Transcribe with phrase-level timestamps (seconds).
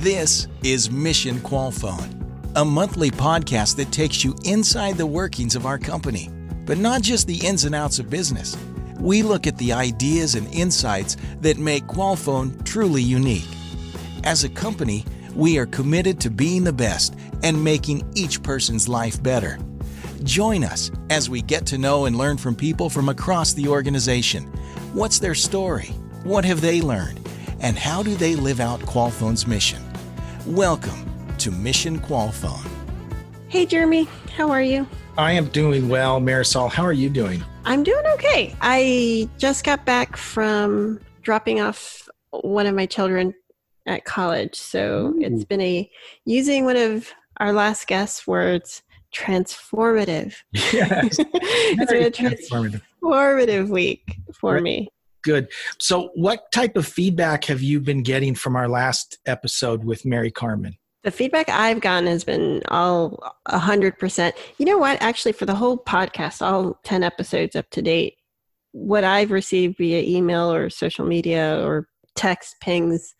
[0.00, 5.78] This is Mission Qualfon, a monthly podcast that takes you inside the workings of our
[5.78, 6.28] company,
[6.66, 8.58] but not just the ins and outs of business.
[9.00, 13.48] We look at the ideas and insights that make Qualfon truly unique.
[14.22, 15.02] As a company,
[15.34, 19.58] we are committed to being the best and making each person's life better.
[20.24, 24.44] Join us as we get to know and learn from people from across the organization.
[24.92, 25.88] What's their story?
[26.22, 27.18] What have they learned?
[27.60, 29.85] And how do they live out Qualfon's mission?
[30.46, 32.64] Welcome to Mission Qualfon.
[33.48, 34.86] Hey, Jeremy, how are you?
[35.18, 36.70] I am doing well, Marisol.
[36.70, 37.42] How are you doing?
[37.64, 38.54] I'm doing okay.
[38.60, 43.34] I just got back from dropping off one of my children
[43.86, 44.54] at college.
[44.54, 45.20] So Ooh.
[45.20, 45.90] it's been a
[46.26, 50.36] using one of our last guest words, transformative.
[50.52, 51.18] Yes.
[51.34, 52.82] it's been a transformative.
[53.02, 54.62] transformative week for right.
[54.62, 54.90] me.
[55.26, 55.48] Good.
[55.78, 60.30] So, what type of feedback have you been getting from our last episode with Mary
[60.30, 60.78] Carmen?
[61.02, 64.32] The feedback I've gotten has been all 100%.
[64.58, 65.02] You know what?
[65.02, 68.18] Actually, for the whole podcast, all 10 episodes up to date,
[68.70, 73.12] what I've received via email or social media or text pings,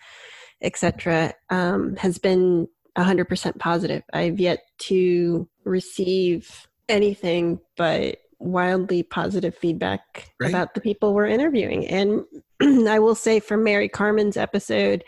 [0.62, 4.05] etc., um, has been 100% positive.
[4.12, 11.87] I've yet to receive anything but wildly positive feedback about the people we're interviewing.
[11.87, 12.25] And
[12.89, 15.05] I will say for Mary Carmen's episode,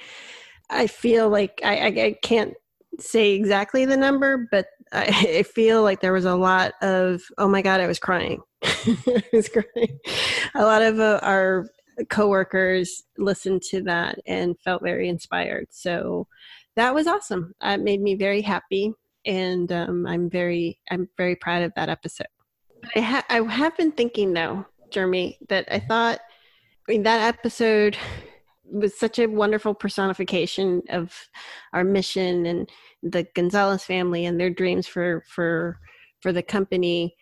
[0.71, 2.55] I feel like I, I, I can't
[2.99, 5.05] say exactly the number, but I,
[5.39, 8.41] I, feel like there was a lot of, oh my God, I was crying.
[8.63, 9.99] I was crying.
[10.55, 11.69] A lot of uh, our
[12.11, 15.67] coworkers listened to that and felt very inspired.
[15.71, 16.27] So
[16.77, 17.55] that was awesome.
[17.63, 18.93] It made me very happy.
[19.27, 22.29] And um, I'm very, I'm very proud of that episode.
[22.95, 26.21] I, ha- I have been thinking though, Jeremy, that I thought
[26.89, 27.97] I mean, that episode
[28.65, 31.15] was such a wonderful personification of
[31.73, 32.71] our mission and
[33.03, 35.79] the Gonzalez family and their dreams for for
[36.21, 37.15] for the company.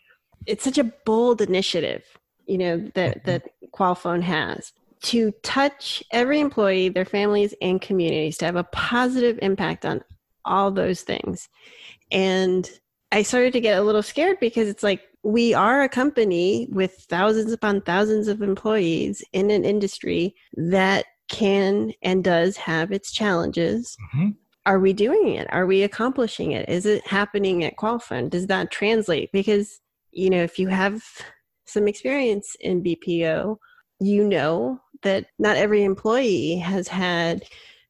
[0.46, 2.04] It's such a bold initiative,
[2.46, 3.30] you know, that mm-hmm.
[3.30, 4.72] that Qualfon has
[5.02, 10.02] to touch every employee, their families, and communities to have a positive impact on
[10.44, 11.48] all those things.
[12.10, 12.68] And
[13.12, 16.94] I started to get a little scared because it's like we are a company with
[17.08, 23.96] thousands upon thousands of employees in an industry that can and does have its challenges.
[24.14, 24.30] Mm-hmm.
[24.66, 25.46] Are we doing it?
[25.50, 26.68] Are we accomplishing it?
[26.68, 28.30] Is it happening at Qualfon?
[28.30, 29.30] Does that translate?
[29.32, 29.80] Because,
[30.10, 31.02] you know, if you have
[31.66, 33.58] some experience in BPO,
[34.00, 37.44] you know that not every employee has had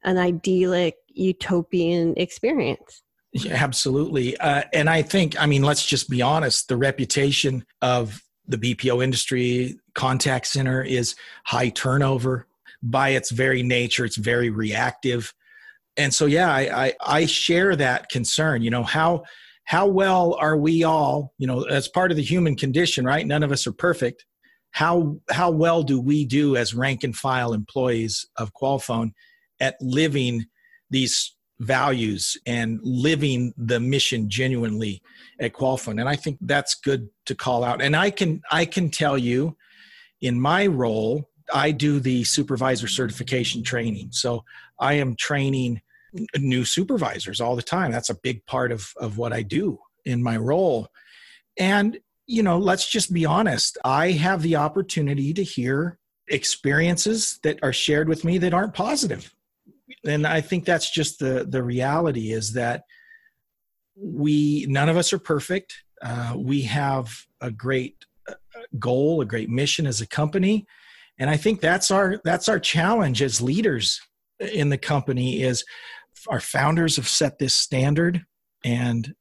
[0.05, 3.03] an idyllic utopian experience.
[3.45, 4.37] Yeah, absolutely.
[4.39, 9.03] Uh, and I think, I mean, let's just be honest the reputation of the BPO
[9.03, 12.47] industry, contact center is high turnover.
[12.83, 15.35] By its very nature, it's very reactive.
[15.97, 18.63] And so, yeah, I, I, I share that concern.
[18.63, 19.25] You know, how,
[19.65, 23.27] how well are we all, you know, as part of the human condition, right?
[23.27, 24.25] None of us are perfect.
[24.71, 29.13] How, how well do we do as rank and file employees of Qualfon
[29.59, 30.45] at living
[30.91, 35.03] these values and living the mission genuinely
[35.41, 36.01] at Qualfon.
[36.01, 37.81] And I think that's good to call out.
[37.81, 39.57] And I can I can tell you
[40.21, 44.09] in my role, I do the supervisor certification training.
[44.13, 44.45] So
[44.79, 45.83] I am training
[46.39, 47.93] new supervisors all the time.
[47.93, 50.89] That's a big part of, of what I do in my role.
[51.59, 53.79] And, you know, let's just be honest.
[53.85, 59.33] I have the opportunity to hear experiences that are shared with me that aren't positive
[60.07, 62.83] and I think that's just the the reality is that
[63.97, 65.83] we none of us are perfect.
[66.03, 68.35] Uh, we have a great uh,
[68.79, 70.67] goal, a great mission as a company,
[71.19, 74.01] and I think that's our that's our challenge as leaders
[74.39, 75.43] in the company.
[75.43, 75.65] Is
[76.29, 78.25] our founders have set this standard,
[78.65, 79.15] and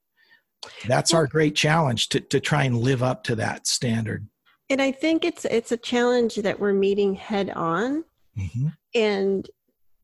[0.86, 4.28] that's our great challenge to to try and live up to that standard.
[4.68, 8.04] And I think it's it's a challenge that we're meeting head on.
[8.36, 8.68] Mm-hmm.
[8.94, 9.48] And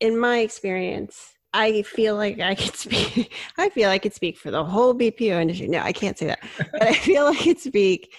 [0.03, 3.33] in my experience, I feel like I could speak.
[3.57, 5.69] I feel I could speak for the whole BPO industry.
[5.69, 8.13] No, I can't say that, but I feel like I could speak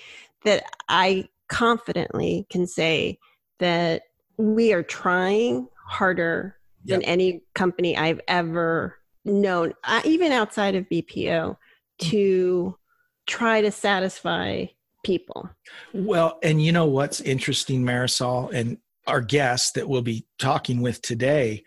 [0.44, 3.18] that I confidently can say
[3.58, 4.04] that
[4.38, 7.00] we are trying harder yep.
[7.00, 8.96] than any company I've ever
[9.26, 11.54] known, uh, even outside of BPO,
[11.98, 12.78] to
[13.26, 14.66] try to satisfy
[15.02, 15.50] people.
[15.92, 21.02] Well, and you know what's interesting, Marisol, and our guest that we'll be talking with
[21.02, 21.64] today,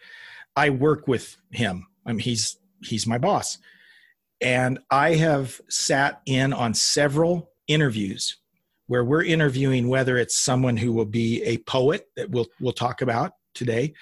[0.56, 1.88] I work with him.
[2.06, 3.58] I mean, he's he's my boss,
[4.42, 8.38] and I have sat in on several interviews
[8.88, 13.02] where we're interviewing whether it's someone who will be a poet that we'll we'll talk
[13.02, 13.94] about today,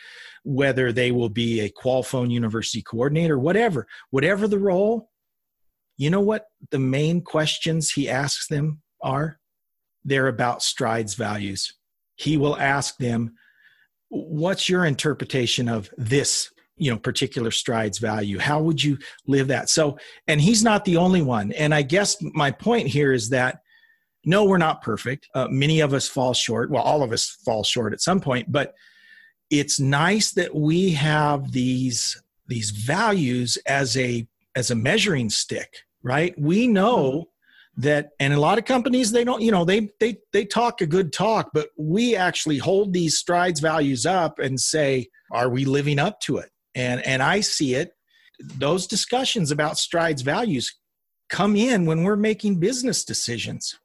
[0.43, 5.09] whether they will be a Qualfon University coordinator, whatever, whatever the role,
[5.97, 9.39] you know what the main questions he asks them are?
[10.03, 11.73] They're about Stride's values.
[12.15, 13.35] He will ask them,
[14.09, 18.39] what's your interpretation of this you know particular strides value?
[18.39, 18.97] How would you
[19.27, 19.69] live that?
[19.69, 19.97] So
[20.27, 21.51] and he's not the only one.
[21.53, 23.59] And i guess my point here is that
[24.25, 25.27] no we're not perfect.
[25.33, 26.69] Uh, many of us fall short.
[26.69, 28.73] Well all of us fall short at some point but
[29.49, 36.35] it's nice that we have these these values as a as a measuring stick right?
[36.37, 37.29] We know
[37.77, 40.85] that and a lot of companies they don't you know they they they talk a
[40.85, 45.99] good talk but we actually hold these strides values up and say are we living
[45.99, 46.49] up to it?
[46.73, 47.91] And and i see it.
[48.39, 50.73] Those discussions about strides values
[51.29, 53.77] come in when we're making business decisions.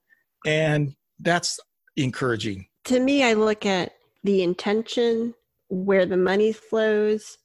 [0.44, 1.58] And that's
[1.96, 2.66] encouraging.
[2.84, 3.92] To me i look at
[4.24, 5.34] the intention
[5.68, 7.38] where the money flows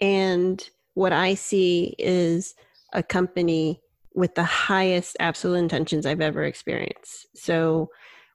[0.00, 2.54] and what i see is
[2.92, 3.80] a company
[4.14, 7.26] with the highest absolute intentions I've ever experienced.
[7.34, 7.90] So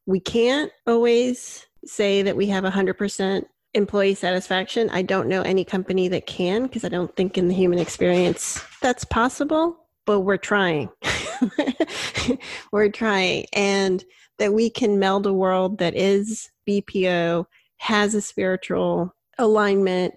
[0.05, 3.43] we can't always say that we have 100%
[3.73, 4.89] employee satisfaction.
[4.89, 8.63] I don't know any company that can because I don't think in the human experience
[8.81, 10.89] that's possible, but we're trying.
[12.71, 13.45] we're trying.
[13.53, 14.03] And
[14.39, 17.45] that we can meld a world that is BPO,
[17.77, 20.15] has a spiritual alignment,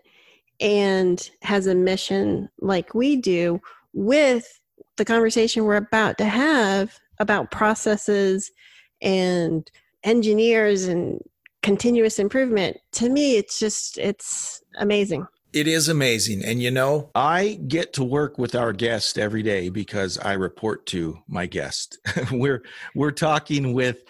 [0.61, 3.61] and has a mission like we do
[3.93, 4.61] with
[5.03, 8.53] the conversation we're about to have about processes
[9.01, 9.69] and
[10.05, 11.21] engineers and
[11.61, 15.27] continuous improvement to me it's just it's amazing.
[15.53, 16.45] It is amazing.
[16.45, 20.87] And you know i get to work with our guest every day because i report
[20.87, 21.99] to my guest.
[22.31, 22.63] We're
[22.95, 24.05] we're talking with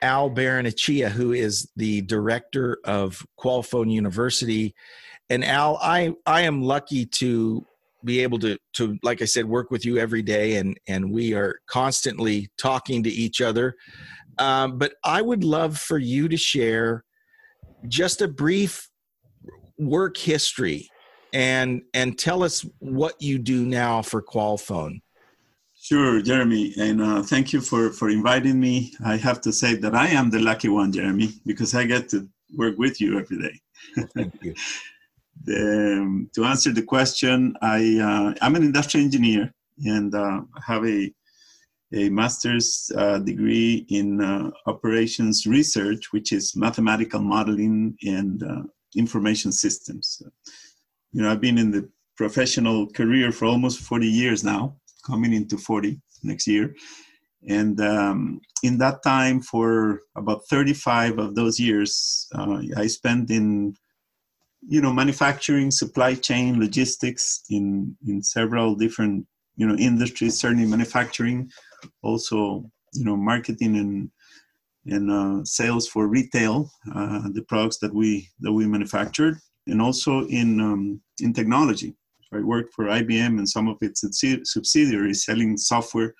[0.00, 4.76] al Barrenechea, who is the director of Qualfon university.
[5.28, 7.66] And al i i am lucky to
[8.06, 11.34] be able to to like I said work with you every day and and we
[11.34, 13.74] are constantly talking to each other.
[14.38, 17.04] Um, but I would love for you to share
[17.88, 18.88] just a brief
[19.78, 20.88] work history
[21.32, 25.00] and and tell us what you do now for Qualfon.
[25.78, 28.92] Sure, Jeremy, and uh, thank you for for inviting me.
[29.04, 32.28] I have to say that I am the lucky one, Jeremy, because I get to
[32.56, 33.60] work with you every day.
[34.14, 34.54] thank you.
[35.48, 39.52] Um, to answer the question, I, uh, I'm an industrial engineer
[39.84, 41.12] and uh, have a,
[41.94, 48.62] a master's uh, degree in uh, operations research, which is mathematical modeling and uh,
[48.96, 50.22] information systems.
[51.12, 55.58] You know, I've been in the professional career for almost 40 years now, coming into
[55.58, 56.74] 40 next year.
[57.48, 63.76] And um, in that time, for about 35 of those years, uh, I spent in
[64.68, 69.26] you know manufacturing supply chain logistics in in several different
[69.56, 71.50] you know industries certainly manufacturing
[72.02, 74.10] also you know marketing and
[74.86, 80.26] and uh, sales for retail uh, the products that we that we manufactured and also
[80.26, 81.94] in um, in technology.
[82.32, 84.00] I worked for ibm and some of its
[84.44, 86.14] subsidiaries selling software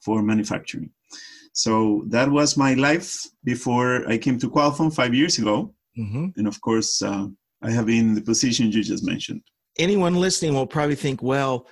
[0.00, 0.90] for manufacturing.
[1.52, 5.74] So that was my life before i came to Qualfon five years ago.
[5.98, 6.28] Mm-hmm.
[6.38, 7.26] and of course uh,
[7.62, 9.42] I have in the positions you just mentioned.
[9.78, 11.68] Anyone listening will probably think, well,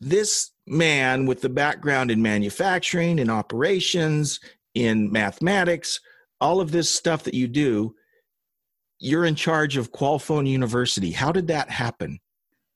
[0.00, 4.40] this man with the background in manufacturing, in operations,
[4.74, 6.00] in mathematics,
[6.40, 7.94] all of this stuff that you do,
[8.98, 11.10] you're in charge of Qualfon University.
[11.10, 12.20] How did that happen?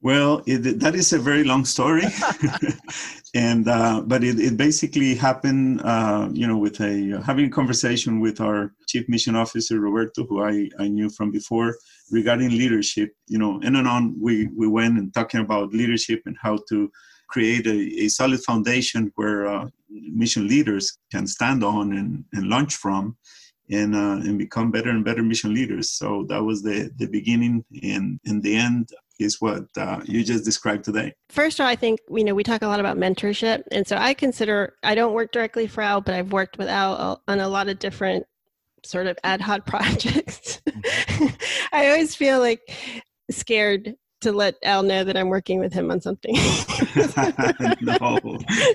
[0.02, 2.04] Well, it, that is a very long story,
[3.34, 7.50] and uh, but it, it basically happened, uh, you know, with a uh, having a
[7.50, 11.76] conversation with our chief mission officer Roberto, who I, I knew from before,
[12.10, 13.10] regarding leadership.
[13.26, 16.90] You know, in and on we we went and talking about leadership and how to
[17.28, 22.74] create a, a solid foundation where uh, mission leaders can stand on and, and launch
[22.74, 23.16] from
[23.70, 25.90] and uh, and become better and better mission leaders.
[25.92, 28.88] So that was the the beginning, and in the end,
[29.20, 31.14] is what uh, you just described today.
[31.28, 33.96] First of all, I think you know we talk a lot about mentorship, and so
[33.96, 37.48] I consider I don't work directly for Al, but I've worked with Al on a
[37.48, 38.26] lot of different
[38.84, 40.60] sort of ad hoc projects.
[40.68, 41.26] Mm-hmm.
[41.72, 42.60] I always feel like
[43.30, 46.34] scared to let Al know that I'm working with him on something.
[47.80, 48.08] no,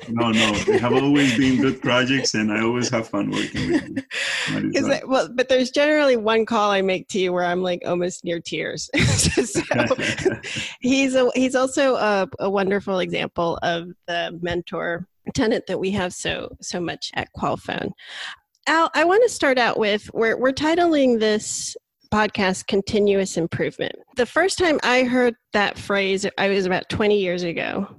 [0.09, 0.51] no, no.
[0.65, 4.03] They have always been good projects, and I always have fun working with you.
[4.53, 5.01] Right.
[5.03, 8.23] Uh, well, but there's generally one call I make to you where I'm like almost
[8.23, 8.89] near tears.
[9.05, 9.61] so
[10.79, 16.13] he's a he's also a, a wonderful example of the mentor tenant that we have
[16.13, 17.91] so so much at Qualfon.
[18.67, 21.75] Al, I want to start out with we're we're titling this
[22.15, 23.91] podcast, continuous improvement.
[24.15, 27.93] The first time I heard that phrase, I was about 20 years ago.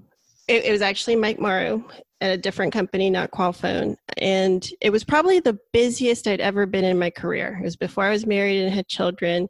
[0.48, 1.84] It, it was actually Mike Morrow
[2.22, 3.94] at a different company, not Qualfon.
[4.16, 7.58] And it was probably the busiest I'd ever been in my career.
[7.60, 9.48] It was before I was married and had children.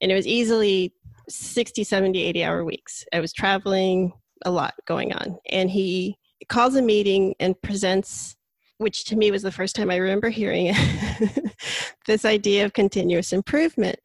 [0.00, 0.94] And it was easily
[1.28, 3.04] 60, 70, 80 hour weeks.
[3.12, 4.14] I was traveling,
[4.46, 5.36] a lot going on.
[5.50, 6.16] And he
[6.48, 8.37] calls a meeting and presents,
[8.78, 11.54] which to me was the first time I remember hearing it,
[12.06, 13.96] this idea of continuous improvement.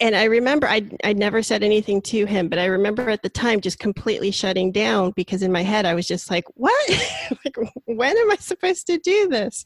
[0.00, 3.28] And I remember I I never said anything to him, but I remember at the
[3.28, 6.90] time just completely shutting down because in my head I was just like, "What?
[7.44, 9.64] like, when am I supposed to do this?"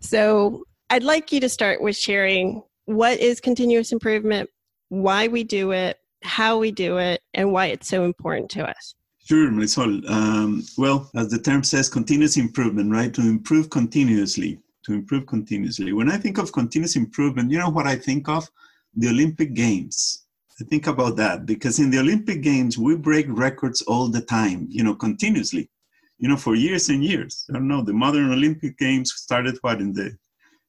[0.00, 4.48] So I'd like you to start with sharing what is continuous improvement,
[4.90, 8.94] why we do it, how we do it, and why it's so important to us.
[9.28, 10.08] Sure, Marisol.
[10.08, 13.12] Um, well, as the term says, continuous improvement, right?
[13.12, 15.92] To improve continuously, to improve continuously.
[15.92, 18.48] When I think of continuous improvement, you know what I think of?
[18.96, 20.24] The Olympic Games.
[20.58, 24.66] I think about that because in the Olympic Games, we break records all the time,
[24.70, 25.68] you know, continuously,
[26.16, 27.44] you know, for years and years.
[27.50, 30.16] I don't know, the modern Olympic Games started what in the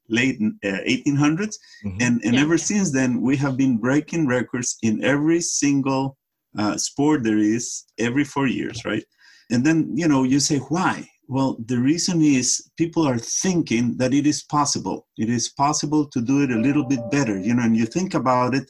[0.10, 1.56] late uh, 1800s.
[1.86, 1.98] Mm-hmm.
[2.02, 2.64] And, and yeah, ever yeah.
[2.64, 6.18] since then, we have been breaking records in every single
[6.58, 9.04] uh, sport there is every four years, right?
[9.52, 11.08] And then, you know, you say, why?
[11.28, 15.08] Well, the reason is people are thinking that it is possible.
[15.18, 18.16] It is possible to do it a little bit better, you know, and you think
[18.16, 18.70] about it,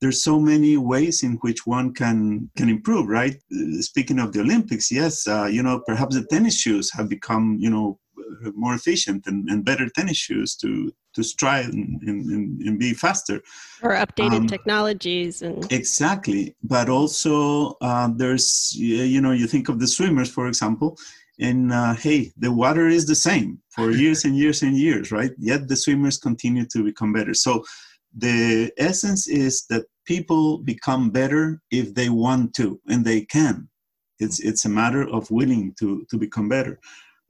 [0.00, 3.36] there's so many ways in which one can can improve right
[3.80, 7.70] speaking of the olympics yes uh, you know perhaps the tennis shoes have become you
[7.70, 7.98] know
[8.54, 13.40] more efficient and, and better tennis shoes to to strive and, and, and be faster.
[13.82, 16.54] Or updated um, technologies and exactly.
[16.62, 20.96] But also uh, there's you know you think of the swimmers for example
[21.40, 25.32] and uh, hey the water is the same for years and years and years right?
[25.38, 27.34] Yet the swimmers continue to become better.
[27.34, 27.64] So
[28.16, 33.68] the essence is that people become better if they want to and they can.
[34.18, 36.78] It's it's a matter of willing to to become better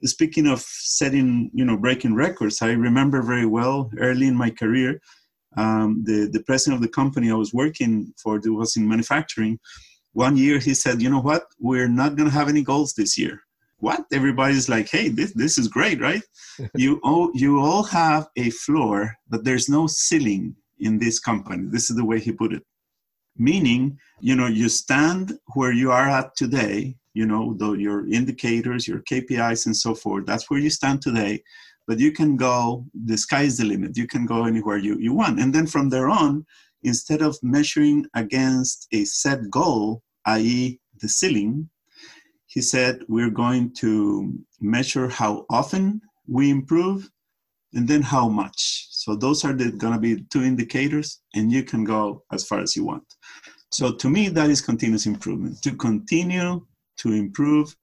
[0.04, 5.00] speaking of setting, you know, breaking records, I remember very well early in my career,
[5.57, 9.59] um, the, the president of the company I was working for was in manufacturing.
[10.12, 13.19] One year he said, you know what, we're not going to have any goals this
[13.19, 13.42] year.
[13.78, 14.04] What?
[14.12, 16.23] Everybody's like, hey, this, this is great, right?
[16.75, 21.64] you, all, you all have a floor, but there's no ceiling in this company.
[21.71, 22.62] This is the way he put it.
[23.37, 28.87] Meaning, you know, you stand where you are at today you know the, your indicators
[28.87, 30.26] your kpis and so forth.
[30.26, 31.43] That's where you stand today.
[31.87, 33.97] But you can go the sky is the limit.
[33.97, 35.40] You can go anywhere you, you want.
[35.40, 36.47] And then from there on
[36.83, 41.69] instead of measuring against a set goal i.e the ceiling
[42.47, 47.09] he said we're going to measure how often we improve
[47.75, 48.88] and then how much.
[48.90, 52.75] So those are going to be two indicators and you can go as far as
[52.75, 53.05] you want.
[53.71, 55.62] So to me that is continuous improvement.
[55.62, 56.67] To continue
[57.00, 57.76] to improve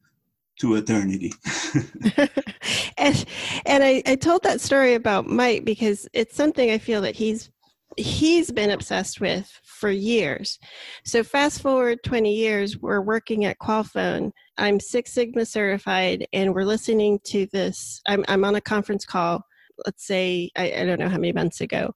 [0.59, 1.33] to eternity.
[2.97, 3.25] and
[3.65, 7.49] and I, I told that story about Mike because it's something I feel that he's
[7.95, 10.59] he's been obsessed with for years.
[11.03, 14.31] So fast forward 20 years, we're working at Qualfon.
[14.57, 18.01] I'm Six Sigma certified and we're listening to this.
[18.07, 19.43] I'm, I'm on a conference call,
[19.85, 21.93] let's say, I, I don't know how many months ago.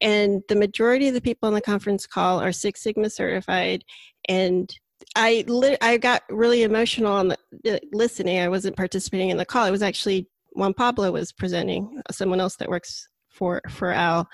[0.00, 3.84] And the majority of the people on the conference call are Six Sigma certified
[4.28, 4.70] and
[5.16, 8.38] I li- I got really emotional on the, uh, listening.
[8.40, 9.66] I wasn't participating in the call.
[9.66, 14.28] It was actually Juan Pablo was presenting, someone else that works for for Al.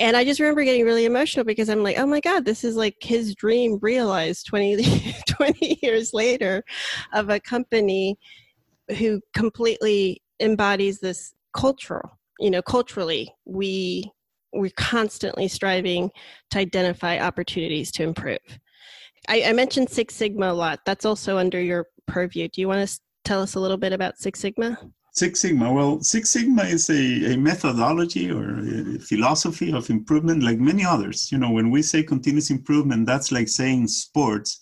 [0.00, 2.76] And I just remember getting really emotional because I'm like, oh my God, this is
[2.76, 6.64] like his dream realized 20, 20 years later
[7.12, 8.16] of a company
[8.98, 14.10] who completely embodies this cultural, you know, culturally, we
[14.54, 16.10] we're constantly striving
[16.50, 18.38] to identify opportunities to improve.
[19.28, 20.80] I, I mentioned Six Sigma a lot.
[20.84, 22.48] That's also under your purview.
[22.48, 24.78] Do you want to tell us a little bit about Six Sigma?
[25.14, 25.72] Six Sigma.
[25.72, 31.30] Well, Six Sigma is a, a methodology or a philosophy of improvement, like many others.
[31.30, 34.58] You know, when we say continuous improvement, that's like saying sports.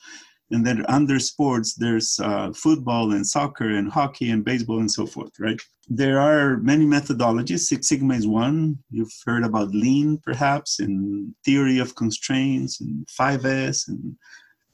[0.51, 5.07] And then under sports, there's uh, football and soccer and hockey and baseball and so
[5.07, 5.61] forth, right?
[5.89, 7.61] There are many methodologies.
[7.61, 8.79] Six Sigma is one.
[8.91, 14.17] You've heard about lean, perhaps, and theory of constraints and 5S and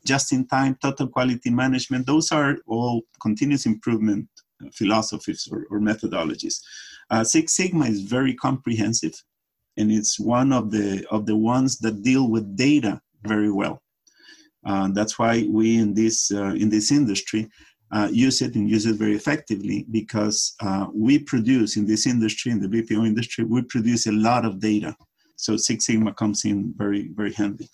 [0.07, 4.29] just in time, total quality management, those are all continuous improvement
[4.73, 6.61] philosophies or, or methodologies.
[7.11, 9.15] Uh, Six Sigma is very comprehensive
[9.77, 13.83] and it's one of the, of the ones that deal with data very well.
[14.65, 17.49] Uh, that's why we in this, uh, in this industry
[17.93, 22.51] uh, use it and use it very effectively because uh, we produce in this industry,
[22.51, 24.97] in the BPO industry, we produce a lot of data.
[25.37, 27.69] So Six Sigma comes in very, very handy.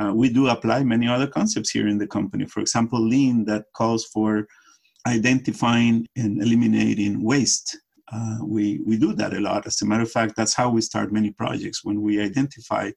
[0.00, 2.46] Uh, we do apply many other concepts here in the company.
[2.46, 4.46] For example, lean that calls for
[5.06, 7.78] identifying and eliminating waste.
[8.12, 9.66] Uh, we, we do that a lot.
[9.66, 11.84] As a matter of fact, that's how we start many projects.
[11.84, 12.90] When we identify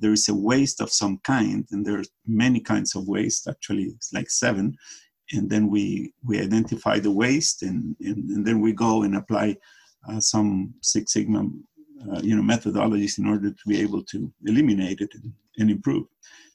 [0.00, 3.84] there is a waste of some kind, and there are many kinds of waste, actually,
[3.84, 4.74] it's like seven.
[5.32, 9.56] And then we, we identify the waste, and, and, and then we go and apply
[10.08, 11.48] uh, some Six Sigma
[12.08, 15.12] uh, you know, methodologies in order to be able to eliminate it
[15.58, 16.06] and, improve.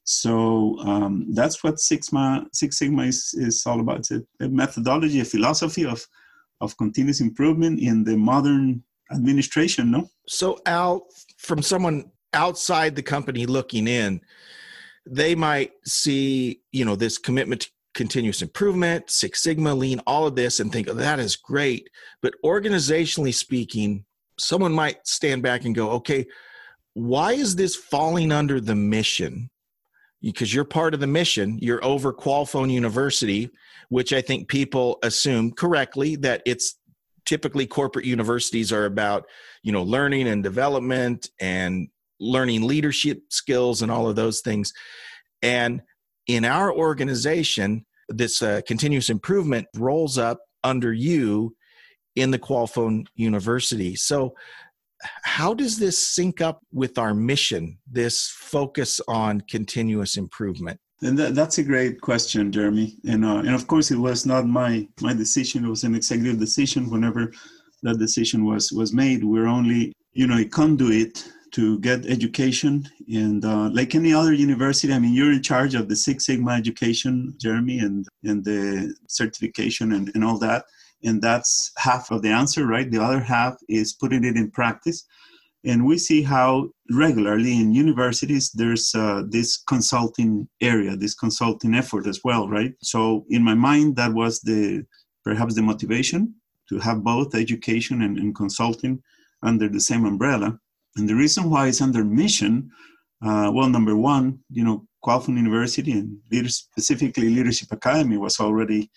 [0.03, 3.99] So um, that's what Sigma, Six Sigma is, is all about.
[3.99, 6.03] It's a, a, methodology, a philosophy of,
[6.59, 10.09] of continuous improvement in the modern administration, no?
[10.27, 14.21] So Al, from someone outside the company looking in,
[15.05, 20.35] they might see, you know, this commitment to continuous improvement, Six Sigma, lean, all of
[20.35, 21.89] this and think, oh, that is great.
[22.21, 24.05] But organizationally speaking,
[24.37, 26.25] someone might stand back and go, okay,
[26.93, 29.49] why is this falling under the mission?
[30.25, 31.59] because you're part of the mission.
[31.61, 33.51] You're over Qualfon University,
[33.89, 36.79] which I think people assume correctly that it's
[37.27, 39.25] typically corporate universities are about,
[39.61, 41.89] you know, learning and development and
[42.19, 44.73] learning leadership skills and all of those things.
[45.43, 45.83] And
[46.25, 51.55] in our organization, this uh, continuous improvement rolls up under you
[52.15, 53.95] in the Qualfon University.
[53.95, 54.33] So
[55.23, 60.79] how does this sync up with our mission, this focus on continuous improvement?
[61.01, 62.97] And that, that's a great question, Jeremy.
[63.07, 65.65] And, uh, and of course, it was not my, my decision.
[65.65, 66.89] It was an executive decision.
[66.89, 67.33] Whenever
[67.83, 72.87] that decision was, was made, we're only, you know, a conduit to get education.
[73.13, 76.53] And uh, like any other university, I mean, you're in charge of the Six Sigma
[76.53, 80.65] education, Jeremy, and, and the certification and, and all that
[81.05, 82.89] and that's half of the answer right?
[82.89, 85.05] The other half is putting it in practice.
[85.63, 92.05] And we see how regularly in universities there's uh, this consulting area this consulting effort
[92.07, 92.73] as well right?
[92.81, 94.85] So in my mind that was the
[95.23, 96.35] perhaps the motivation
[96.69, 99.01] to have both education and, and consulting
[99.43, 100.59] under the same umbrella.
[100.97, 102.69] And the reason why it's under mission
[103.25, 106.17] uh, well number one you know Qualfon University and
[106.51, 108.89] specifically Leadership Academy was already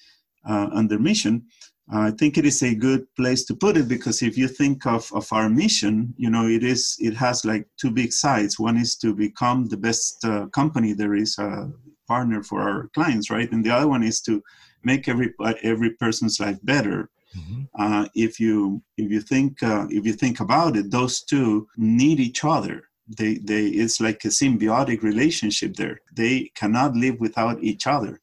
[0.48, 1.44] uh, under mission
[1.90, 5.10] I think it is a good place to put it because if you think of,
[5.14, 8.58] of our mission, you know, it is it has like two big sides.
[8.58, 11.72] One is to become the best uh, company there is a
[12.06, 13.50] partner for our clients, right?
[13.50, 14.42] And the other one is to
[14.84, 17.10] make every every person's life better.
[17.36, 17.62] Mm-hmm.
[17.78, 22.20] Uh, if you if you think uh, if you think about it, those two need
[22.20, 22.82] each other.
[23.16, 26.00] They they it's like a symbiotic relationship there.
[26.14, 28.20] They cannot live without each other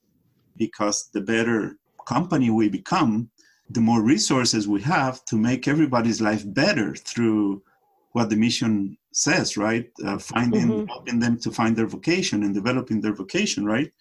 [0.56, 3.30] because the better company we become
[3.70, 7.64] the more resources we have to make everybody's life better through
[8.12, 9.90] what the mission says, right?
[10.06, 10.86] Uh, finding, mm-hmm.
[10.88, 13.92] helping them to find their vocation and developing their vocation, right?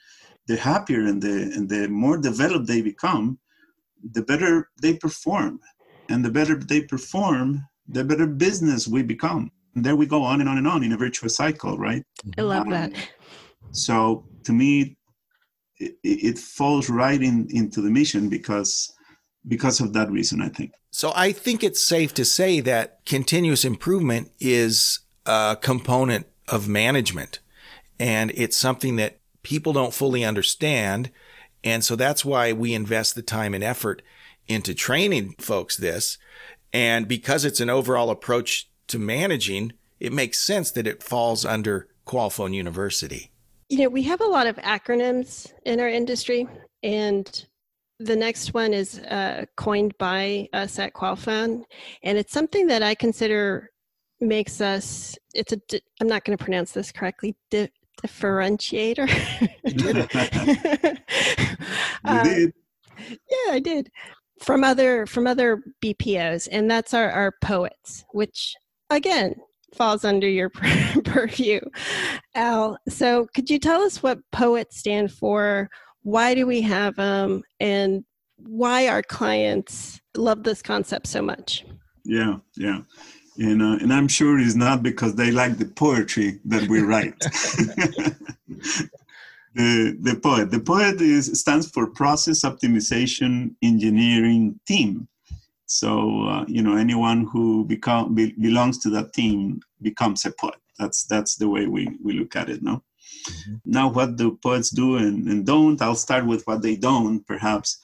[0.46, 3.38] The happier and the and the more developed they become,
[4.12, 5.60] the better they perform,
[6.10, 9.50] and the better they perform, the better business we become.
[9.74, 12.04] And there we go on and on and on in a virtuous cycle, right?
[12.38, 12.92] I love that.
[13.72, 14.96] So to me,
[15.78, 18.92] it, it falls right in into the mission because
[19.46, 20.72] because of that reason, I think.
[20.90, 27.40] So I think it's safe to say that continuous improvement is a component of management
[27.98, 31.10] and it's something that people don't fully understand.
[31.62, 34.02] And so that's why we invest the time and effort
[34.46, 36.18] into training folks this.
[36.72, 41.88] And because it's an overall approach to managing, it makes sense that it falls under
[42.06, 43.30] Qualfon University.
[43.68, 46.46] You know, we have a lot of acronyms in our industry,
[46.82, 47.46] and
[48.00, 51.62] the next one is uh, coined by us at Qualfon,
[52.02, 53.70] and it's something that I consider
[54.20, 55.16] makes us.
[55.34, 55.60] It's a.
[56.00, 57.36] I'm not going to pronounce this correctly.
[57.50, 57.70] Di-
[58.02, 59.08] differentiator.
[62.04, 62.52] uh, did.
[62.98, 63.90] Yeah, I did.
[64.40, 68.54] From other from other BPOs, and that's our our poets, which
[68.90, 69.36] again
[69.74, 70.50] falls under your
[71.04, 71.60] purview,
[72.34, 72.78] Al.
[72.88, 75.70] So, could you tell us what poets stand for?
[76.04, 78.04] Why do we have them and
[78.36, 81.64] why our clients love this concept so much.
[82.04, 82.80] Yeah yeah.
[83.38, 87.20] And uh, and i'm sure it's not because they like the poetry that we write.
[89.54, 90.50] The the poet.
[90.50, 95.06] The poet is stands for process optimization engineering team.
[95.66, 100.58] So uh, you know anyone who become be, belongs to that team becomes a poet.
[100.78, 102.82] That's that's the way we we look at it no
[103.28, 103.54] Mm-hmm.
[103.64, 105.80] Now, what do poets do and, and don't?
[105.80, 107.78] I'll start with what they don't, perhaps.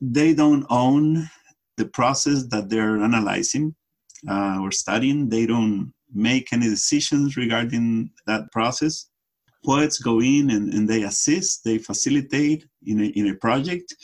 [0.00, 1.28] They don't own
[1.76, 3.74] the process that they're analyzing
[4.28, 5.28] uh, or studying.
[5.28, 9.10] They don't make any decisions regarding that process.
[9.64, 13.94] Poets go in and, and they assist, they facilitate in a, in a project,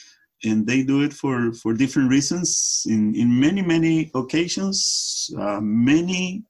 [0.44, 2.83] and they do it for, for different reasons.
[2.87, 6.44] In, in many, many occasions, uh, many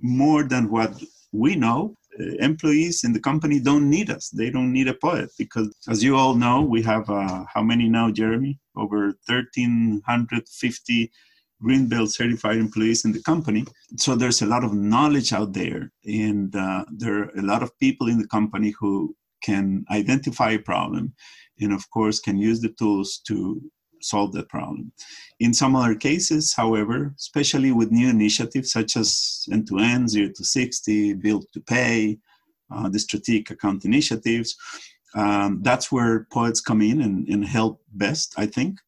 [0.00, 1.96] more than what we know.
[2.18, 4.30] Uh, employees in the company don't need us.
[4.30, 7.88] They don't need a poet because, as you all know, we have uh, how many
[7.88, 8.58] now, Jeremy?
[8.76, 11.12] Over 1,350
[11.62, 13.64] Greenbelt certified employees in the company.
[13.96, 17.78] So there's a lot of knowledge out there, and uh, there are a lot of
[17.78, 21.12] people in the company who can identify a problem,
[21.58, 23.60] and of course can use the tools to
[24.02, 24.92] solve that problem.
[25.38, 31.14] In some other cases, however, especially with new initiatives such as end-to-end, zero to 60,
[31.14, 32.18] build to pay,
[32.70, 34.56] uh, the strategic account initiatives,
[35.14, 38.78] um, that's where poets come in and, and help best, I think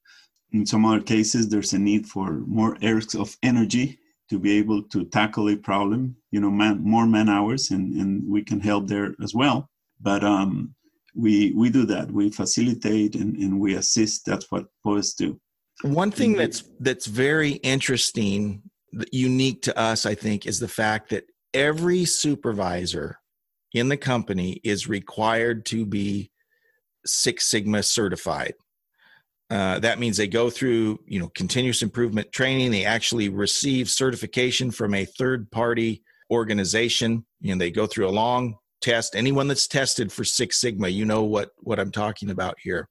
[0.52, 3.98] in some other cases, there's a need for more areas of energy
[4.30, 8.28] to be able to tackle a problem, you know, man, more man hours, and, and
[8.28, 9.68] we can help there as well.
[10.00, 10.74] But um,
[11.14, 12.10] we, we do that.
[12.10, 14.24] We facilitate and, and we assist.
[14.26, 15.40] That's what poets do.
[15.82, 18.62] One thing that's that's very interesting,
[19.10, 23.18] unique to us, I think, is the fact that every supervisor
[23.72, 26.30] in the company is required to be
[27.04, 28.54] Six Sigma certified.
[29.50, 34.70] Uh, that means they go through you know continuous improvement training they actually receive certification
[34.70, 40.12] from a third party organization and they go through a long test anyone that's tested
[40.12, 42.88] for six sigma you know what what i'm talking about here.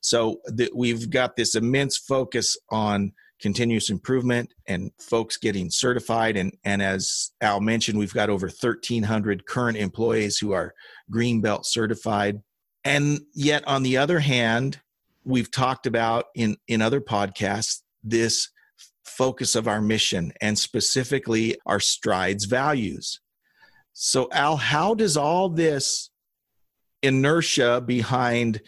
[0.00, 0.40] So
[0.72, 6.36] we've got this immense focus on continuous improvement and folks getting certified.
[6.36, 10.74] And and as al mentioned we've got over 1300 current employees who are
[11.10, 12.40] green belt certified.
[12.84, 14.80] And yet on the other hand
[15.24, 18.48] we've talked about in in other podcasts this
[19.04, 23.20] focus of our mission and specifically our strides values
[23.98, 26.10] so al how does all this
[27.02, 28.60] inertia behind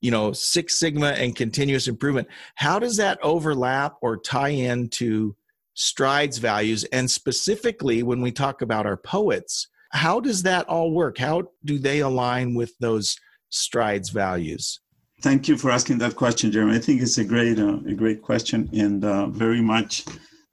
[0.00, 5.36] you know six sigma and continuous improvement how does that overlap or tie into
[5.74, 6.84] strides values?
[6.84, 11.18] And specifically when we talk about our poets how does that all work?
[11.18, 13.16] How do they align with those
[13.50, 14.80] strides values?
[15.20, 16.74] Thank you for asking that question, Jeremy.
[16.74, 20.04] I think it's a great, uh, a great question, and uh, very much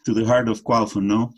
[0.05, 1.33] to the heart of Qualfon, no,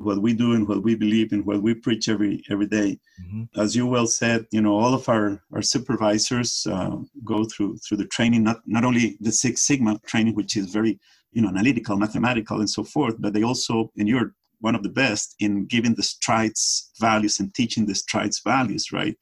[0.00, 2.98] what we do and what we believe and what we preach every every day.
[3.22, 3.60] Mm-hmm.
[3.60, 7.98] As you well said, you know, all of our our supervisors uh, go through through
[7.98, 10.98] the training, not not only the Six Sigma training, which is very
[11.32, 14.94] you know analytical, mathematical, and so forth, but they also, and you're one of the
[15.04, 19.16] best in giving the strides values and teaching the strides values, right?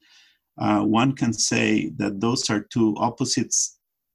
[0.59, 3.55] uh, one can say that those are two opposite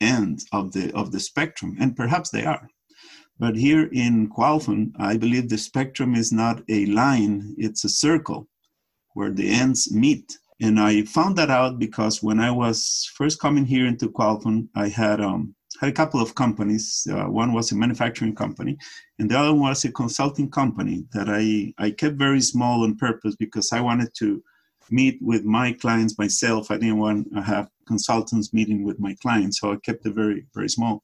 [0.01, 2.69] ends of the of the spectrum, and perhaps they are.
[3.39, 8.49] But here in Qualfon, I believe the spectrum is not a line; it's a circle
[9.15, 10.39] where the ends meet.
[10.61, 14.89] And I found that out because when I was first coming here into Qualfon, I
[14.89, 17.07] had um, had a couple of companies.
[17.11, 18.79] Uh, one was a manufacturing company,
[19.19, 22.97] and the other one was a consulting company that I, I kept very small on
[22.97, 24.43] purpose because I wanted to
[24.91, 26.71] meet with my clients myself.
[26.71, 30.47] I didn't want to have consultants meeting with my clients, so I kept it very,
[30.55, 31.03] very small.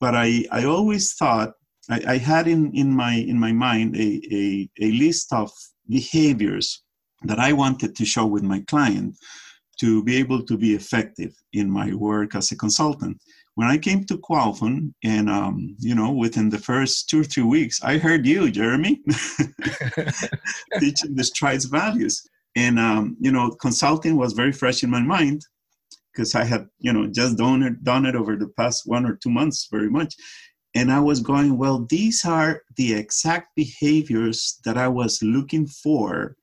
[0.00, 1.52] But I, I always thought
[1.88, 5.50] I, I had in, in my in my mind a, a, a list of
[5.88, 6.82] behaviors
[7.22, 9.16] that I wanted to show with my client
[9.80, 13.18] to be able to be effective in my work as a consultant.
[13.54, 17.42] When I came to Qualfon, and um, you know, within the first two or three
[17.42, 19.00] weeks, I heard you, Jeremy,
[20.78, 22.22] teaching the strides values
[22.56, 25.42] and um, you know consulting was very fresh in my mind
[26.12, 29.16] because i had you know just done it done it over the past one or
[29.16, 30.14] two months very much
[30.74, 36.36] and i was going well these are the exact behaviors that i was looking for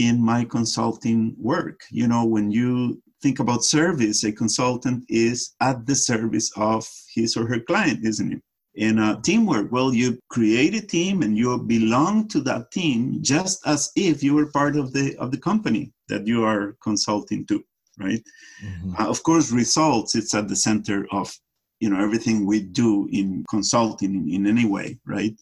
[0.00, 1.82] in my consulting work.
[1.90, 7.36] You know when you think about service a consultant is at the service of his
[7.36, 8.42] or her client isn't it?
[8.74, 13.66] In uh, teamwork well you create a team and you belong to that team just
[13.66, 17.62] as if you were part of the of the company that you are consulting to
[17.98, 18.22] right?
[18.64, 18.94] Mm-hmm.
[18.98, 21.36] uh, of course results it's at the center of
[21.80, 25.34] you know everything we do in consulting in, in any way right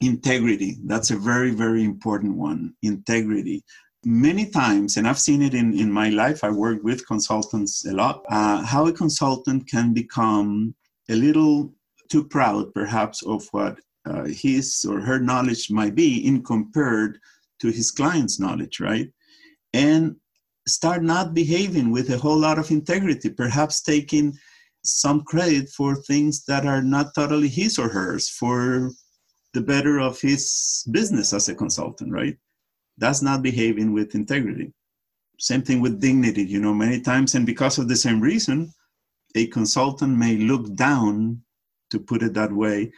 [0.00, 3.62] integrity that's a very very important one integrity
[4.04, 7.92] many times and i've seen it in, in my life i work with consultants a
[7.92, 10.74] lot uh, how a consultant can become
[11.10, 11.72] a little
[12.10, 17.18] too proud, perhaps, of what uh, his or her knowledge might be in compared
[17.60, 19.08] to his client's knowledge, right?
[19.72, 20.16] And
[20.66, 24.36] start not behaving with a whole lot of integrity, perhaps taking
[24.84, 28.90] some credit for things that are not totally his or hers for
[29.52, 32.36] the better of his business as a consultant, right?
[33.00, 34.72] that's not behaving with integrity.
[35.38, 38.72] Same thing with dignity, you know, many times, and because of the same reason,
[39.34, 41.42] a consultant may look down,
[41.90, 42.92] to put it that way,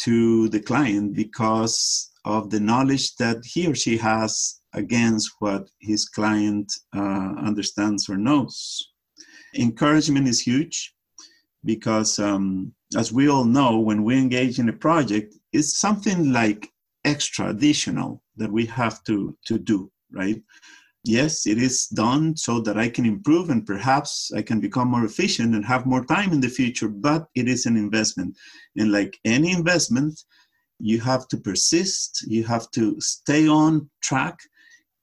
[0.00, 6.08] to the client because of the knowledge that he or she has against what his
[6.08, 8.92] client uh, understands or knows.
[9.54, 10.94] Encouragement is huge
[11.64, 16.70] because, um, as we all know, when we engage in a project, it's something like
[17.04, 20.42] extra, additional that we have to, to do, right?
[21.04, 25.04] Yes, it is done so that I can improve and perhaps I can become more
[25.04, 28.36] efficient and have more time in the future, but it is an investment.
[28.76, 30.20] And like any investment,
[30.78, 34.38] you have to persist, you have to stay on track.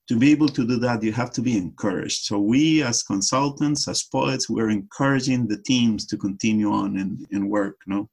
[0.08, 2.26] To be able to do that, you have to be encouraged.
[2.26, 7.50] So, we as consultants, as poets, we're encouraging the teams to continue on and, and
[7.50, 7.78] work.
[7.88, 8.10] No?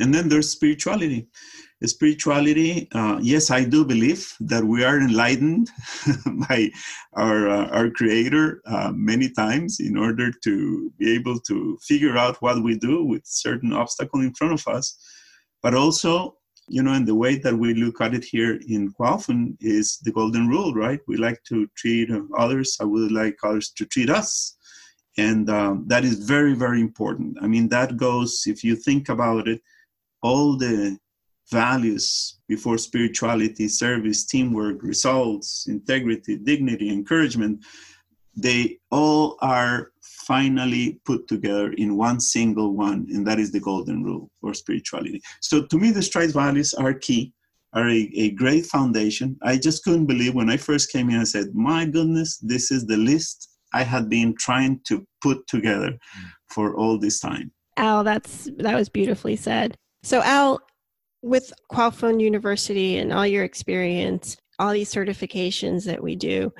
[0.00, 1.28] And then there's spirituality
[1.84, 5.68] spirituality uh, yes i do believe that we are enlightened
[6.48, 6.70] by
[7.14, 12.40] our uh, our creator uh, many times in order to be able to figure out
[12.40, 14.98] what we do with certain obstacle in front of us
[15.62, 16.36] but also
[16.68, 20.12] you know and the way that we look at it here in Qualfon is the
[20.12, 21.00] golden rule right?
[21.06, 24.56] We like to treat others i would like others to treat us.
[25.18, 27.38] And um, that is very very important.
[27.40, 29.60] I mean that goes if you think about it
[30.22, 30.98] all the
[31.50, 37.64] values before spirituality, service, teamwork, results, integrity, dignity, encouragement,
[38.36, 39.92] they all are
[40.26, 45.20] finally put together in one single one, and that is the golden rule for spirituality.
[45.40, 47.32] So to me, the Strides values are key,
[47.72, 49.36] are a, a great foundation.
[49.42, 52.86] I just couldn't believe when I first came in, I said, my goodness, this is
[52.86, 55.96] the list I had been trying to put together
[56.50, 57.52] for all this time.
[57.76, 59.76] Al, that's that was beautifully said.
[60.02, 60.60] So Al,
[61.22, 66.52] with Qualfon University and all your experience, all these certifications that we do,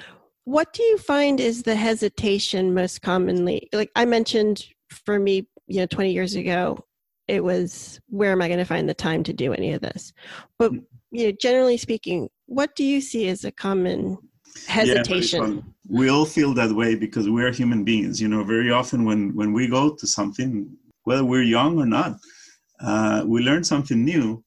[0.47, 3.69] what do you find is the hesitation most commonly?
[3.73, 6.79] Like I mentioned for me, you know, 20 years ago,
[7.27, 10.13] it was where am I going to find the time to do any of this?
[10.57, 10.73] But
[11.11, 14.19] you know, generally speaking, what do you see as a common
[14.69, 15.57] hesitation?
[15.57, 15.63] Yeah,
[15.99, 18.21] we all feel that way because we're human beings.
[18.21, 20.71] You know, very often when when we go to something,
[21.03, 22.19] whether we're young or not,
[22.81, 24.45] uh, we learn something new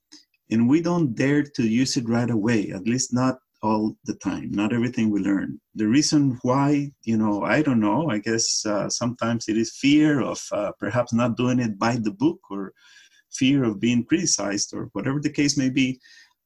[0.49, 4.51] and we don't dare to use it right away at least not all the time.
[4.51, 5.59] Not everything we learn.
[5.75, 10.21] The reason why you know i don't know i guess uh, sometimes it is fear
[10.21, 12.73] of uh, perhaps not doing it by the book or
[13.31, 15.99] fear of being criticized or whatever the case may be.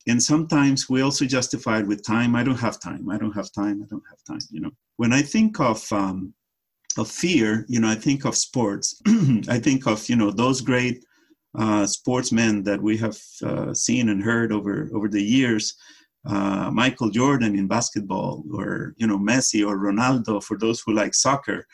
[0.08, 2.36] And sometimes we also justify it with time.
[2.36, 3.10] I don't have time.
[3.10, 3.82] I don't have time.
[3.82, 4.72] I don't have time you know.
[4.98, 6.34] When i think of um,
[6.98, 9.02] of fear you know i think of sports.
[9.56, 11.06] I think of you know those great
[11.58, 15.76] uh, sportsmen that we have uh, seen and heard over over the years.
[16.26, 21.14] Uh, Michael Jordan in basketball, or you know Messi or Ronaldo for those who like
[21.14, 21.68] soccer,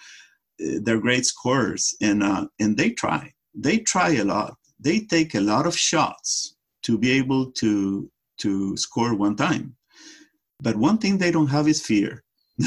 [0.62, 3.31] uh, they're great scorers, and uh, and they try.
[3.53, 4.55] They try a lot.
[4.79, 8.09] They take a lot of shots to be able to
[8.39, 9.75] to score one time.
[10.62, 12.23] But one thing they don't have is fear.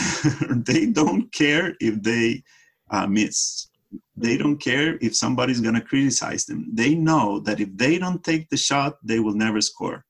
[0.50, 2.42] they don't care if they
[2.90, 3.68] uh, miss
[4.16, 6.68] they don't care if somebody's going to criticize them.
[6.72, 10.04] They know that if they don't take the shot, they will never score.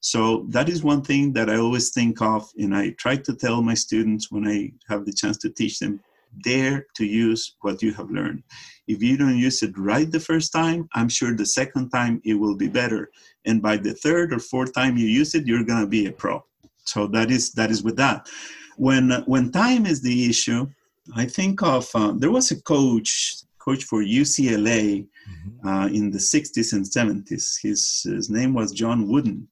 [0.00, 3.62] So that is one thing that I always think of, and I try to tell
[3.62, 6.00] my students when I have the chance to teach them
[6.42, 8.42] dare to use what you have learned.
[8.86, 12.34] If you don't use it right the first time, I'm sure the second time it
[12.34, 13.10] will be better.
[13.44, 16.12] And by the third or fourth time you use it, you're going to be a
[16.12, 16.44] pro.
[16.84, 18.28] So that is that is with that.
[18.76, 20.66] When when time is the issue,
[21.14, 25.68] I think of uh, there was a coach coach for UCLA mm-hmm.
[25.68, 27.60] uh, in the 60s and 70s.
[27.60, 29.46] His, his name was John Wooden.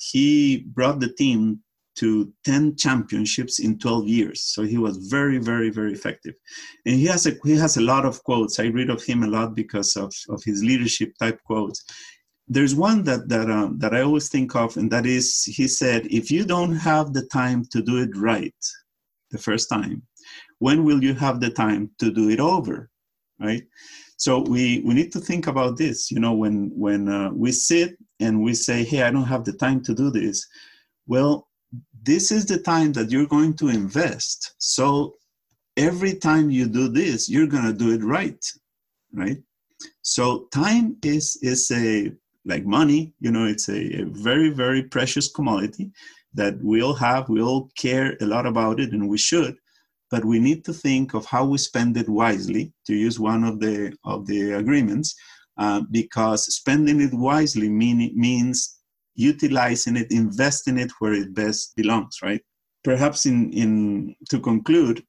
[0.00, 1.60] He brought the team
[1.96, 4.42] to 10 championships in 12 years.
[4.42, 6.34] So he was very, very, very effective.
[6.86, 8.58] And he has a, he has a lot of quotes.
[8.58, 11.84] I read of him a lot because of, of his leadership type quotes.
[12.48, 16.06] There's one that, that, um, that I always think of, and that is he said,
[16.06, 18.54] if you don't have the time to do it right
[19.30, 20.02] the first time,
[20.58, 22.88] when will you have the time to do it over
[23.40, 23.64] right
[24.16, 27.96] so we we need to think about this you know when when uh, we sit
[28.20, 30.46] and we say hey i don't have the time to do this.
[31.06, 31.48] Well
[32.02, 34.54] this is the time that you're going to invest.
[34.58, 35.14] So
[35.76, 38.44] every time you do this you're going to do it right
[39.12, 39.38] right?
[40.02, 42.12] So time is is a
[42.44, 45.90] like money you know it's a, a very very precious commodity
[46.32, 49.56] that we all have we all care a lot about it and we should
[50.10, 53.60] but we need to think of how we spend it wisely, to use one of
[53.60, 55.14] the, of the agreements,
[55.58, 58.78] uh, because spending it wisely mean, means
[59.14, 62.42] utilizing it, investing it where it best belongs, right?
[62.82, 65.04] perhaps in in to conclude,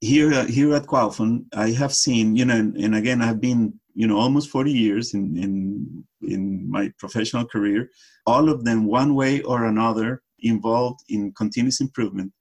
[0.00, 4.06] here here at Qualfon, I have seen you know, and, and again, I've been you
[4.06, 7.90] know almost 40 years in in in my professional career,
[8.26, 12.32] all of them one way or another involved in continuous improvement.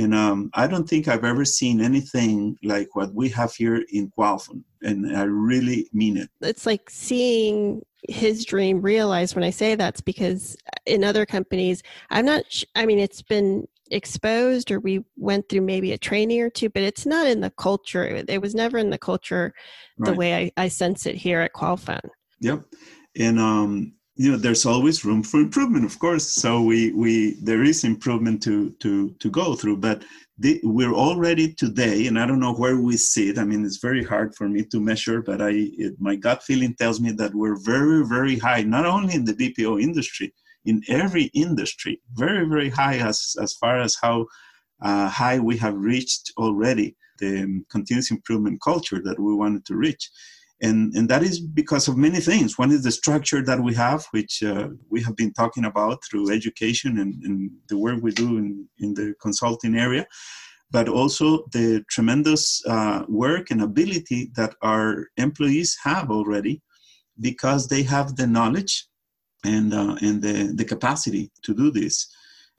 [0.00, 4.10] And um, I don't think I've ever seen anything like what we have here in
[4.16, 4.62] Qualfon.
[4.80, 6.30] And I really mean it.
[6.40, 12.24] It's like seeing his dream realized when I say that's because in other companies, I'm
[12.24, 16.48] not, sh- I mean, it's been exposed or we went through maybe a training or
[16.48, 18.24] two, but it's not in the culture.
[18.26, 19.52] It was never in the culture
[19.98, 20.18] the right.
[20.18, 22.00] way I, I sense it here at Qualfon.
[22.40, 22.62] Yep.
[23.18, 26.26] And um, you know there's always room for improvement of course.
[26.42, 30.02] So we we there is improvement to to to go through but
[30.36, 34.04] the, we're already today and i don't know where we sit i mean it's very
[34.12, 35.52] hard for me to measure but i
[35.84, 39.38] it, my gut feeling tells me that we're very very high not only in the
[39.40, 40.32] bpo industry
[40.64, 44.26] in every industry very very high as as far as how
[44.80, 49.76] uh, high we have reached already the um, continuous improvement culture that we wanted to
[49.76, 50.10] reach
[50.62, 52.58] and and that is because of many things.
[52.58, 56.30] One is the structure that we have which uh, we have been talking about through
[56.30, 60.06] education and, and, the work we do in, in the consulting area
[60.72, 66.62] but also the tremendous uh, work and ability that our employees have already
[67.20, 68.86] because they have the knowledge
[69.44, 72.08] and uh, and the, the capacity to do this.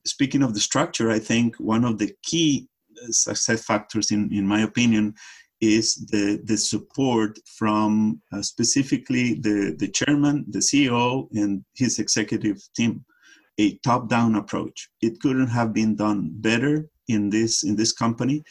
[0.05, 2.67] Speaking of the structure i think one of the key
[3.09, 5.13] success factors in, in my opinion
[5.61, 12.57] is the, the support from uh, specifically the, the chairman, the CEO, and his executive
[12.75, 13.05] team.
[13.59, 14.89] A top-down approach.
[15.01, 18.43] It couldn't have been done better in this in this company.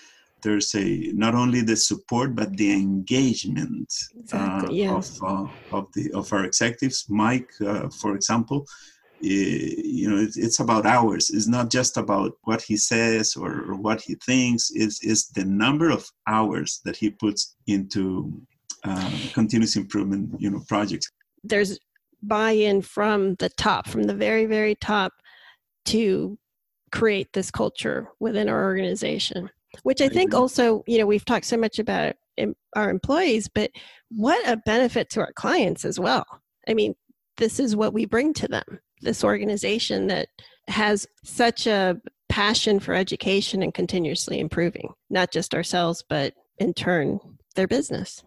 [0.42, 6.12] There's a not only the support but the engagement exactly, uh, of uh, of the
[6.12, 7.07] of our executives.
[7.09, 8.66] Mike, uh, for example,
[9.20, 11.30] you know it's about hours.
[11.30, 14.70] It's not just about what he says or, what he thinks.
[14.74, 18.33] It's, it's the number of hours that he puts into
[18.85, 21.11] uh, continuous improvement you know projects.
[21.44, 21.78] There's
[22.22, 25.12] buy-in from the top from the very very top
[25.87, 26.38] to
[26.92, 29.48] create this culture within our organization
[29.85, 32.14] which i, think also you know we've talked so much about
[32.76, 33.70] our employees but
[34.11, 36.26] what a benefit to our clients as well.
[36.68, 36.94] I mean
[37.37, 40.28] this is what we bring to them this organization that
[40.68, 47.18] has such a passion for education and continuously improving, not just ourselves, but in turn,
[47.56, 48.22] their business.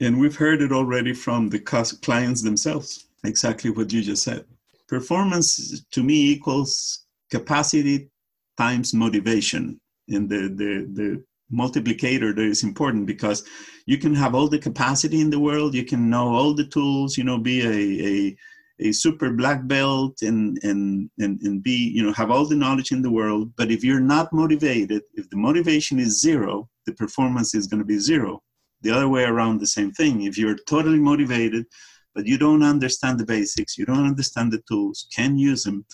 [0.00, 4.44] And we've heard it already from the clients themselves, exactly what you just said.
[4.86, 8.08] Performance to me equals capacity
[8.56, 9.80] times motivation.
[10.08, 13.44] And the, the, the multiplicator there is important because
[13.86, 17.18] you can have all the capacity in the world, you can know all the tools,
[17.18, 18.36] you know, be a, a
[18.80, 22.92] a super black belt and, and, and, and be, you know, have all the knowledge
[22.92, 23.52] in the world.
[23.56, 27.84] But if you're not motivated, if the motivation is zero, the performance is going to
[27.84, 28.42] be zero.
[28.82, 30.22] The other way around, the same thing.
[30.22, 31.66] If you're totally motivated,
[32.14, 35.84] but you don't understand the basics, you don't understand the tools, can use them,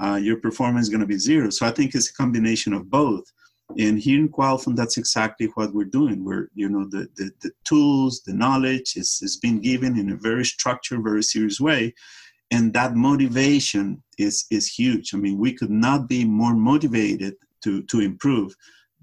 [0.00, 1.50] uh, your performance is going to be zero.
[1.50, 3.24] So I think it's a combination of both
[3.76, 6.24] and here in Qualfon, that's exactly what we're doing.
[6.24, 10.16] We're, you know, the, the, the tools, the knowledge is, is being given in a
[10.16, 11.94] very structured, very serious way.
[12.50, 15.12] And that motivation is, is huge.
[15.12, 18.54] I mean, we could not be more motivated to, to improve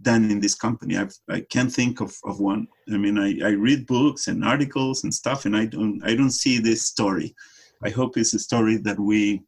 [0.02, 0.98] than in this company.
[0.98, 2.68] I've, I can't think of, of one.
[2.92, 6.32] I mean, I, I read books and articles and stuff, and I don't, I don't
[6.32, 7.36] see this story.
[7.84, 9.44] I hope it's a story that we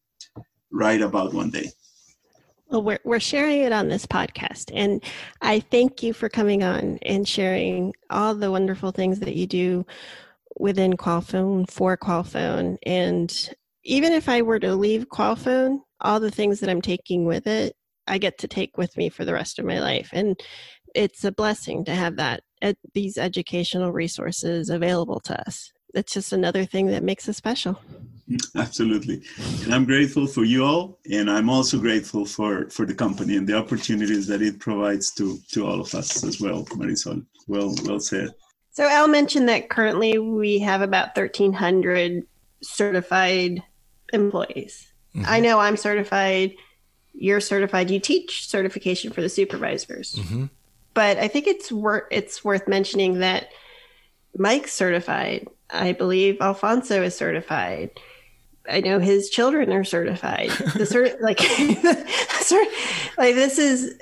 [0.72, 1.72] write about one day.
[2.70, 4.72] Well, we're, we're sharing it on this podcast.
[4.74, 5.02] And
[5.42, 9.86] I thank you for coming on and sharing all the wonderful things that you do
[10.60, 12.78] within Qualfon for Qualfon.
[12.84, 13.34] And
[13.84, 17.74] even if I were to leave Qualfon, all the things that I'm taking with it,
[18.06, 20.10] I get to take with me for the rest of my life.
[20.12, 20.38] And
[20.94, 22.44] it's a blessing to have that,
[22.94, 25.72] these educational resources available to us.
[25.98, 27.80] It's just another thing that makes us special.
[28.56, 29.24] Absolutely.
[29.64, 31.00] And I'm grateful for you all.
[31.12, 35.40] And I'm also grateful for, for the company and the opportunities that it provides to,
[35.52, 37.26] to all of us as well, Marisol.
[37.48, 38.30] Well, well said.
[38.72, 42.24] So Al mentioned that currently we have about 1,300
[42.62, 43.64] certified
[44.14, 44.88] employees.
[45.16, 45.26] Mm-hmm.
[45.28, 46.54] I know I'm certified.
[47.14, 47.90] You're certified.
[47.90, 50.16] You teach certification for the supervisors.
[50.16, 50.46] Mm-hmm.
[50.94, 53.50] But I think it's worth it's worth mentioning that
[54.36, 55.48] Mike's certified.
[55.70, 57.92] I believe Alfonso is certified.
[58.70, 60.50] I know his children are certified.
[60.50, 61.40] The cert, like,
[63.18, 63.98] like this is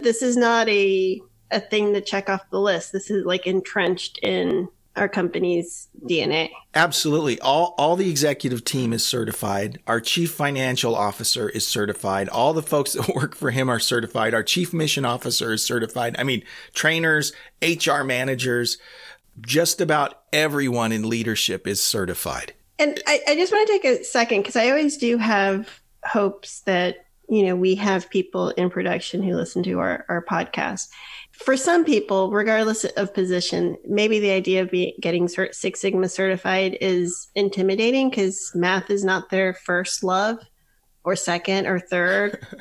[0.00, 1.20] this is not a
[1.50, 2.92] a thing to check off the list.
[2.92, 6.50] This is like entrenched in our company's DNA.
[6.74, 7.38] Absolutely.
[7.40, 9.78] All all the executive team is certified.
[9.86, 12.28] Our chief financial officer is certified.
[12.28, 14.34] All the folks that work for him are certified.
[14.34, 16.16] Our chief mission officer is certified.
[16.18, 16.42] I mean,
[16.74, 17.32] trainers,
[17.62, 18.78] HR managers,
[19.40, 22.52] just about everyone in leadership is certified.
[22.78, 26.60] And I, I just want to take a second because I always do have hopes
[26.60, 30.88] that you know we have people in production who listen to our, our podcast.
[31.32, 36.08] For some people regardless of position maybe the idea of be, getting cert- six sigma
[36.08, 40.38] certified is intimidating because math is not their first love
[41.04, 42.46] or second or third.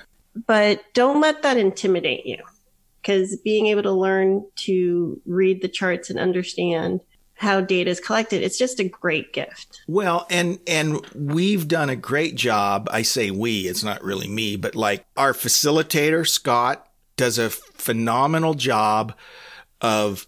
[0.47, 2.39] But don't let that intimidate you
[3.05, 7.01] because being able to learn to read the charts and understand
[7.35, 9.81] how data is collected it's just a great gift.
[9.87, 12.87] Well and and we've done a great job.
[12.91, 16.87] I say we it's not really me but like our facilitator scott
[17.17, 19.13] does a phenomenal job
[19.81, 20.25] of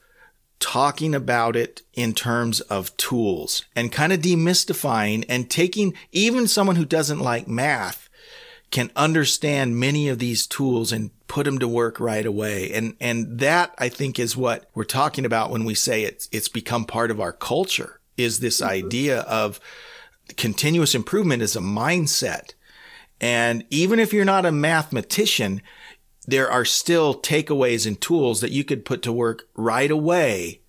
[0.59, 6.75] talking about it in terms of tools and kind of demystifying and taking even someone
[6.75, 8.09] who doesn't like math
[8.69, 12.71] can understand many of these tools and put them to work right away.
[12.71, 16.47] And, and that I think is what we're talking about when we say it's, it's
[16.47, 18.71] become part of our culture is this mm-hmm.
[18.71, 19.59] idea of
[20.35, 22.53] continuous improvement is a mindset.
[23.19, 25.61] And even if you're not a mathematician,
[26.27, 30.61] there are still takeaways and tools that you could put to work right away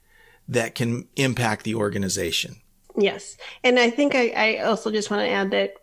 [0.49, 2.57] that can impact the organization.
[2.97, 3.37] Yes.
[3.63, 5.75] And I think I, I also just want to add that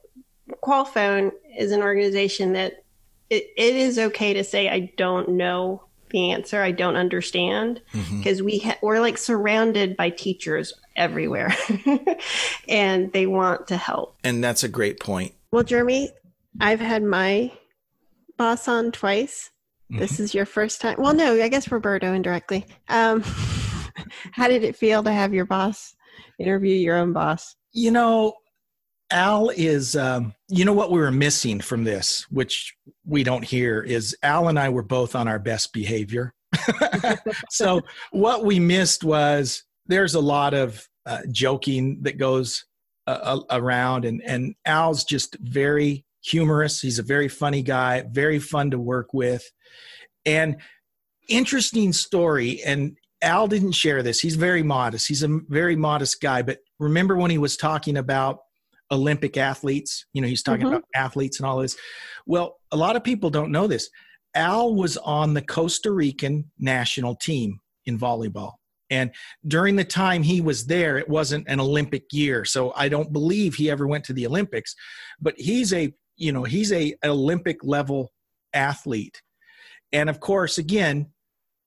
[0.63, 2.84] Qualfon is an organization that
[3.29, 6.61] it, it is okay to say I don't know the answer.
[6.61, 8.45] I don't understand because mm-hmm.
[8.45, 11.53] we ha- we're like surrounded by teachers everywhere,
[12.69, 14.15] and they want to help.
[14.23, 15.33] And that's a great point.
[15.51, 16.11] Well, Jeremy,
[16.59, 17.51] I've had my
[18.37, 19.51] boss on twice.
[19.91, 19.99] Mm-hmm.
[19.99, 20.95] This is your first time.
[20.97, 22.65] Well, no, I guess Roberto indirectly.
[22.89, 23.21] Um,
[24.31, 25.95] how did it feel to have your boss
[26.39, 27.55] interview your own boss?
[27.71, 28.33] You know,
[29.11, 32.75] Al is, um, you know, what we were missing from this, which
[33.05, 36.33] we don't hear, is Al and I were both on our best behavior.
[37.49, 37.81] so
[38.11, 42.65] what we missed was there's a lot of uh, joking that goes
[43.07, 46.81] uh, around, and and Al's just very humorous.
[46.81, 49.43] He's a very funny guy, very fun to work with,
[50.25, 50.57] and
[51.29, 52.63] interesting story.
[52.63, 54.19] And Al didn't share this.
[54.19, 55.07] He's very modest.
[55.07, 56.41] He's a very modest guy.
[56.41, 58.39] But remember when he was talking about
[58.95, 60.05] Olympic athletes.
[60.13, 60.75] You know, he's talking mm-hmm.
[60.75, 61.77] about athletes and all this.
[62.25, 63.89] Well, a lot of people don't know this.
[64.33, 68.53] Al was on the Costa Rican national team in volleyball.
[68.89, 69.11] And
[69.47, 72.45] during the time he was there, it wasn't an Olympic year.
[72.45, 74.75] So I don't believe he ever went to the Olympics,
[75.19, 78.11] but he's a, you know, he's a Olympic level
[78.53, 79.21] athlete.
[79.91, 81.11] And of course, again,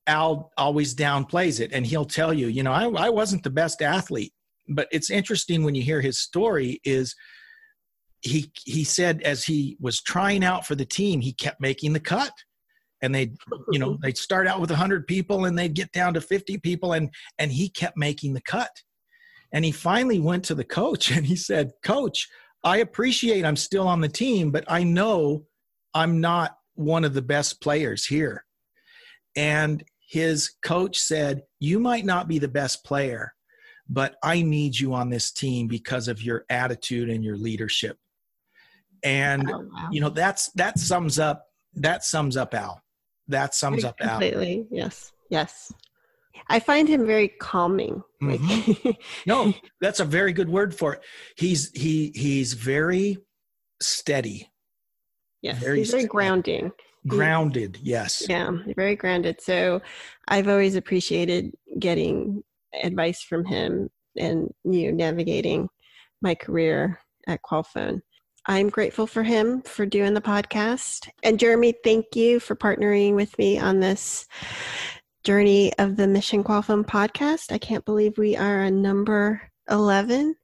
[0.06, 3.82] Al always downplays it and he'll tell you, you know, I, I wasn't the best
[3.82, 4.32] athlete
[4.68, 7.14] but it's interesting when you hear his story is
[8.20, 12.00] he he said as he was trying out for the team he kept making the
[12.00, 12.32] cut.
[13.00, 13.32] And they
[13.70, 16.92] you know they'd start out with 100 people and they'd get down to 50 people
[16.92, 18.70] and and he kept making the cut.
[19.52, 22.28] And he finally went to the coach and he said coach
[22.64, 25.44] i appreciate i'm still on the team but i know
[25.94, 28.44] i'm not one of the best players here.
[29.36, 33.34] And his coach said you might not be the best player
[33.88, 37.98] but I need you on this team because of your attitude and your leadership.
[39.02, 39.88] And oh, wow.
[39.90, 42.82] you know that's that sums up that sums up Al.
[43.28, 44.10] That sums up Al.
[44.10, 44.66] Completely.
[44.70, 45.12] Yes.
[45.30, 45.72] Yes.
[46.48, 48.02] I find him very calming.
[48.22, 48.90] Mm-hmm.
[49.26, 51.00] no, that's a very good word for it.
[51.36, 53.18] He's he he's very
[53.80, 54.50] steady.
[55.42, 56.10] Yes, very he's very steady.
[56.10, 56.72] grounding.
[57.06, 58.26] Grounded, yes.
[58.28, 59.40] Yeah, very grounded.
[59.40, 59.80] So
[60.26, 62.42] I've always appreciated getting
[62.82, 65.68] advice from him and you navigating
[66.22, 68.00] my career at Qualfon.
[68.46, 71.08] I'm grateful for him for doing the podcast.
[71.22, 74.26] And Jeremy, thank you for partnering with me on this
[75.22, 77.52] journey of the Mission Qualfon podcast.
[77.52, 80.34] I can't believe we are on number 11.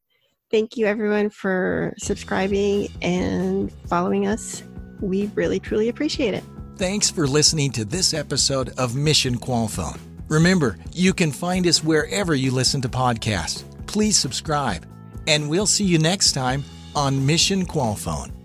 [0.50, 4.62] Thank you, everyone, for subscribing and following us.
[5.00, 6.44] We really, truly appreciate it.
[6.76, 9.98] Thanks for listening to this episode of Mission Qualfon.
[10.28, 13.64] Remember, you can find us wherever you listen to podcasts.
[13.86, 14.86] Please subscribe,
[15.26, 16.64] and we'll see you next time
[16.96, 18.43] on Mission Qualfon.